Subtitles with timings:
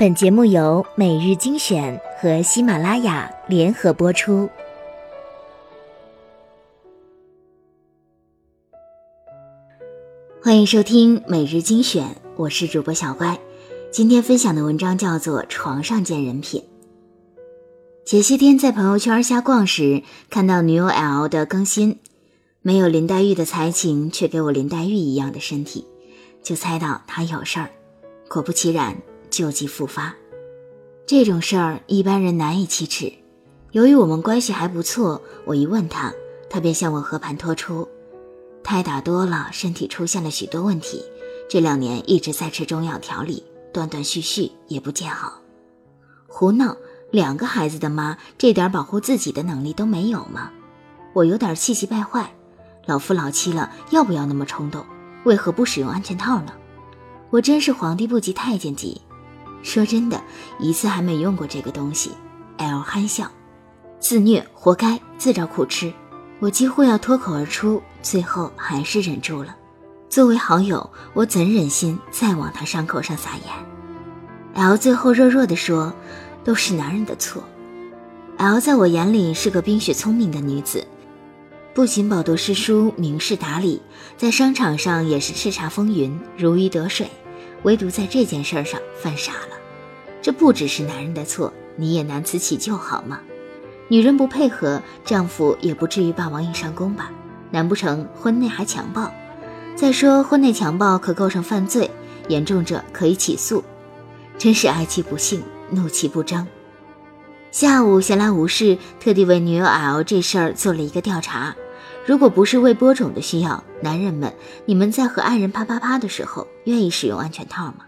[0.00, 4.48] 本节目由每日精选和喜马拉雅联合播出。
[10.42, 13.38] 欢迎收听每日精选，我是主播小乖。
[13.90, 16.62] 今天分享的文章叫做《床上见人品》。
[18.06, 21.98] 前些天在朋友圈瞎逛时，看到女友 L 的更新，
[22.62, 25.86] 没有林黛玉的才情，却给我林黛玉一样的身体，
[26.42, 27.68] 就猜到她有事儿。
[28.30, 28.96] 果不其然。
[29.30, 30.14] 旧疾复发，
[31.06, 33.12] 这种事儿一般人难以启齿。
[33.72, 36.12] 由于我们关系还不错，我一问他，
[36.50, 37.88] 他便向我和盘托出：
[38.64, 41.04] 胎打多了，身体出现了许多问题。
[41.48, 45.40] 这两年一直在吃中药调理，断断续续也不见好。
[46.26, 46.76] 胡闹！
[47.12, 50.52] 两个孩子的妈，这点保护自己的能力都没有吗？
[51.12, 52.32] 我有点气急败坏。
[52.86, 54.84] 老夫老妻了，要不要那么冲动？
[55.24, 56.52] 为何不使用安全套呢？
[57.30, 59.00] 我真是皇帝不急太监急。
[59.62, 60.20] 说真的，
[60.58, 62.12] 一次还没用过这个东西。
[62.56, 63.30] L 憨笑，
[63.98, 65.92] 自虐，活该，自找苦吃。
[66.38, 69.54] 我几乎要脱口而出，最后还是忍住了。
[70.08, 73.44] 作为好友，我怎忍心再往他伤口上撒盐
[74.54, 75.92] ？L 最后弱弱地说
[76.42, 77.44] ：“都是男人的错。
[78.38, 80.86] ”L 在我眼里是个冰雪聪明的女子，
[81.74, 83.80] 不仅饱读诗书、明事达理，
[84.16, 87.10] 在商场上也是叱咤风云、如鱼得水。
[87.62, 89.56] 唯独在这件事上犯傻了，
[90.22, 93.20] 这不只是男人的错，你也难辞其咎，好吗？
[93.88, 97.10] 女人不配合，丈夫也不至于霸王硬上弓吧？
[97.50, 99.12] 难不成婚内还强暴？
[99.74, 101.90] 再说婚内强暴可构成犯罪，
[102.28, 103.64] 严重者可以起诉。
[104.38, 106.46] 真是哀其不幸，怒其不争。
[107.50, 111.56] 下午闲来无事，特地为女友 L 这事儿做了一个调查。
[112.10, 117.86] 如果不是为播种的需要，男人们，你们在和爱人啪啪啪的时候，愿意使用安全套吗？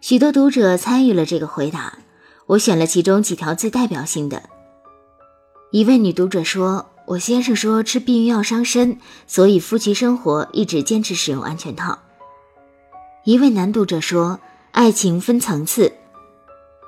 [0.00, 1.98] 许多读者参与了这个回答，
[2.46, 4.42] 我选了其中几条最代表性的。
[5.70, 8.98] 一位女读者说：“我先生说吃避孕药伤身，
[9.28, 11.96] 所以夫妻生活一直坚持使用安全套。”
[13.22, 14.40] 一位男读者说
[14.72, 15.92] ：“爱情分层次，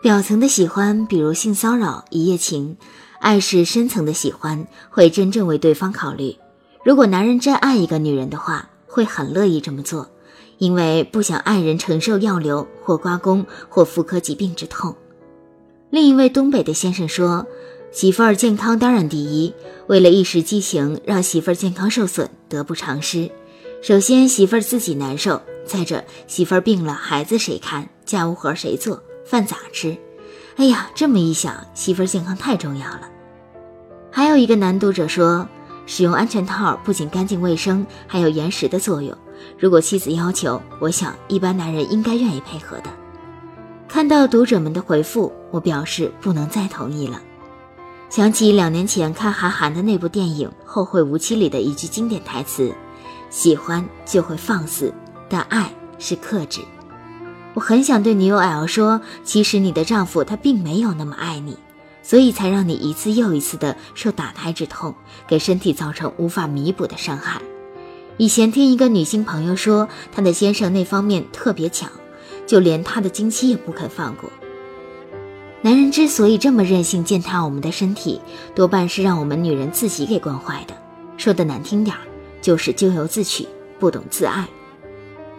[0.02, 2.76] 表层的喜欢，比如性骚扰、一夜情。”
[3.20, 6.34] 爱是深层的喜欢，会真正为对方考虑。
[6.82, 10.08] 如果男人真爱一个女人的话，会很乐意这么做，
[10.56, 14.96] 因为不想爱人承受药流或刮宫或妇科疾病之痛。
[15.90, 17.46] 另一位东北的先生说
[17.92, 19.52] ：“媳妇儿健康当然第一，
[19.86, 23.30] 为了一时激情让媳妇儿健康受损，得不偿失。
[23.82, 27.86] 首先媳妇儿自己难受，再者媳妇儿病了，孩子谁看？
[28.06, 29.02] 家务活谁做？
[29.26, 29.94] 饭咋吃？”
[30.56, 33.08] 哎呀，这么一想，媳妇儿健康太重要了。
[34.10, 35.46] 还有一个男读者说，
[35.86, 39.16] 使用安全套不仅干净卫生，还有延时的作用。
[39.58, 42.90] 如果妻子要求，我想一般男人应该愿意配合的。
[43.88, 47.20] 看到读者们的回复，我表示不能再同意了。
[48.08, 52.72] 想起两年前看韩寒的那部电影《后会无期》里的一句经典台词
[53.30, 54.92] ：“喜欢就会放肆，
[55.28, 56.60] 但爱是克制。”
[57.54, 61.56] 我很想对女友 L 说，其实你的丈夫他并没有那么爱你，
[62.02, 64.94] 所以才让你一次又一次的受打胎之痛，
[65.26, 67.40] 给身体造成无法弥补的伤害。
[68.18, 71.90] 以前听一个女性朋友说，她的先生那方面特别强，
[72.46, 74.30] 就连她的经期也不肯放过。
[75.62, 78.20] 男人之所以这么任性践踏我们的身体，
[78.54, 80.74] 多半是让我们女人自己给惯坏的。
[81.16, 82.00] 说的难听点儿，
[82.40, 83.46] 就是咎由自取，
[83.78, 84.48] 不懂自爱。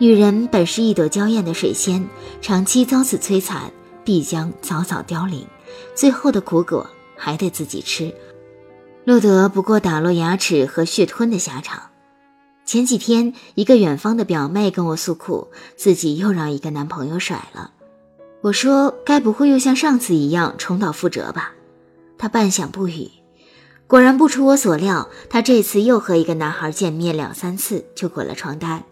[0.01, 2.09] 女人本是一朵娇艳的水仙，
[2.41, 3.71] 长期遭此摧残，
[4.03, 5.45] 必将早早凋零，
[5.93, 8.11] 最后的苦果还得自己吃，
[9.05, 11.83] 落得不过打落牙齿和血吞的下场。
[12.65, 17.69] 前几天，一个远方的表妹跟我诉苦，自己又让一个男朋友甩了。
[18.41, 21.53] 我说：“该不会又像上次一样重蹈覆辙吧？”
[22.17, 23.07] 她半晌不语。
[23.85, 28.83] 果然不出我所料，她这次又和一个男孩见面两三次就滚了床单。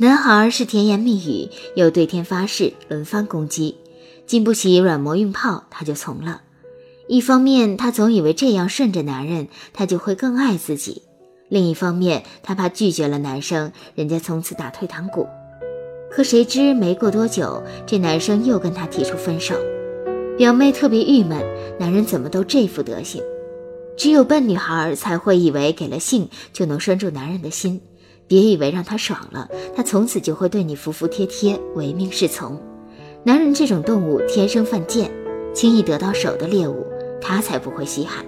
[0.00, 3.74] 男孩是甜言蜜语，又对天发誓，轮番攻击，
[4.28, 6.42] 经不起软磨硬泡，他就从了。
[7.08, 11.02] 一方面，他总以为这样顺着男人，他就会更爱自己；
[11.48, 15.26] 另一方面，他怕拒绝了男生，人家从此打退堂鼓。
[16.08, 19.56] 可谁知没过多久，这男生又跟他提出分手。
[20.36, 21.44] 表妹特别郁闷，
[21.80, 23.20] 男人怎么都这副德行？
[23.96, 27.80] 只有笨女孩才会以为给了性就能拴住男人的心。
[28.28, 32.60] 别以为让他爽了，他从此就会对你服服帖帖、唯命是从。
[33.24, 35.10] 男人这种动物天生犯贱，
[35.52, 36.86] 轻易得到手的猎物，
[37.20, 38.24] 他才不会稀罕。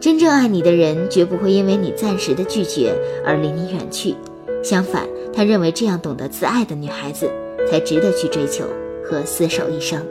[0.00, 2.92] 真正爱你的人，绝不会因为你暂时的拒绝
[3.24, 4.16] 而离你远去。
[4.62, 7.30] 相反，他认为这样懂得自爱的女孩子，
[7.70, 8.64] 才值得去追求
[9.04, 10.04] 和厮守一生。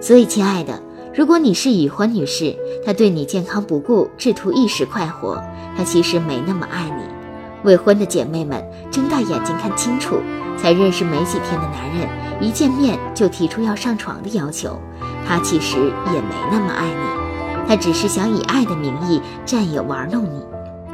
[0.00, 0.80] 所以，亲爱的，
[1.12, 2.54] 如果你是已婚女士，
[2.84, 5.42] 他对你健康不顾，只图一时快活，
[5.76, 7.17] 他其实没那么爱你。
[7.64, 10.20] 未婚的姐妹们，睁大眼睛看清楚，
[10.56, 12.08] 才认识没几天的男人，
[12.40, 14.78] 一见面就提出要上床的要求，
[15.26, 20.42] 他其实也没那么爱你，他只是想以爱的名义占有、玩弄你，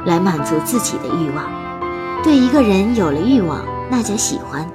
[0.05, 1.45] 来满足自己的欲望。
[2.23, 3.59] 对一个人有了欲望，
[3.89, 4.65] 那叫喜欢；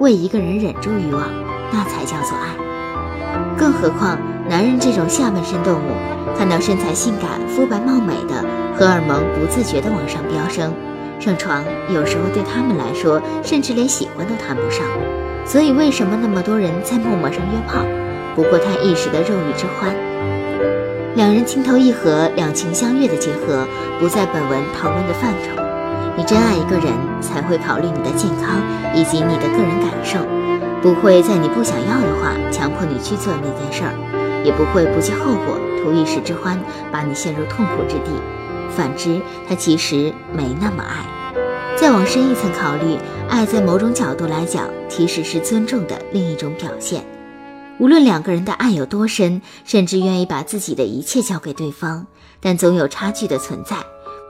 [0.00, 1.22] 为一个人忍住欲望，
[1.72, 2.56] 那才叫做爱。
[3.56, 4.18] 更何况，
[4.48, 8.44] 男人这种下半身动物，看到身材性感、肤白貌美的，
[8.76, 10.72] 荷尔蒙不自觉地往上飙升，
[11.18, 14.84] 上床有时候对他们来说，甚至连喜欢都谈不上。
[15.44, 17.84] 所以，为什么那么多人在陌陌上约炮？
[18.34, 19.94] 不过他一时的肉欲之欢。
[21.14, 23.66] 两人情投意合、两情相悦的结合，
[23.98, 25.62] 不在本文讨论的范畴。
[26.16, 28.60] 你真爱一个人，才会考虑你的健康
[28.94, 30.18] 以及你的个人感受。
[30.82, 33.92] 不会在你不想要的话强迫你去做那件事儿，
[34.44, 36.60] 也不会不计后果图一时之欢
[36.92, 38.10] 把你陷入痛苦之地。
[38.68, 41.04] 反之，他其实没那么爱。
[41.76, 42.96] 再往深一层考虑，
[43.28, 47.04] 爱在某种角度来讲，其实是尊重的另一种表现。
[47.78, 52.06] 无论两个人的爱有多深，甚至愿意把自己的一切交给对方，
[52.40, 53.76] 但总有差距的存在，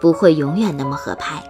[0.01, 1.41] 不会永远那么合拍。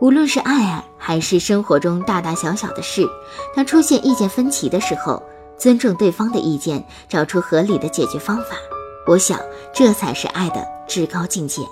[0.00, 3.08] 无论是爱爱，还是生活中大大小小的事，
[3.54, 5.22] 当出现意见分歧的时候，
[5.56, 8.56] 尊重对方的意见，找出合理的解决方法。
[9.06, 9.38] 我想，
[9.72, 11.62] 这才是爱的至高境界。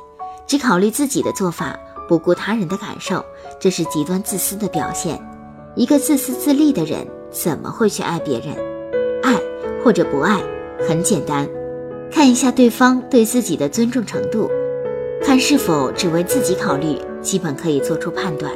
[0.53, 1.75] 只考虑自己的做法，
[2.07, 3.25] 不顾他人的感受，
[3.59, 5.19] 这是极端自私的表现。
[5.75, 8.55] 一个自私自利的人，怎么会去爱别人？
[9.23, 9.35] 爱
[9.83, 10.43] 或者不爱，
[10.87, 11.49] 很简单，
[12.11, 14.51] 看一下对方对自己的尊重程度。
[15.23, 18.53] 看是否只为自己考虑，基本可以做出判断。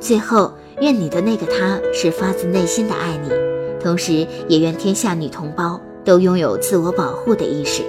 [0.00, 3.30] 最后，愿你的那个他是发自内心的爱你，
[3.80, 7.84] 同时也愿天下女同胞都拥有自我保护的意识。